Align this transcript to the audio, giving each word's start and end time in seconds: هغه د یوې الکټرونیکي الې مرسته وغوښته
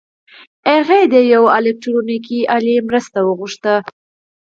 هغه 0.71 0.97
د 1.13 1.15
یوې 1.33 1.49
الکټرونیکي 1.57 2.39
الې 2.55 2.75
مرسته 2.89 3.19
وغوښته 3.23 3.73